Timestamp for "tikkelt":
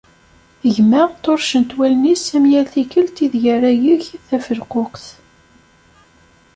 2.73-3.15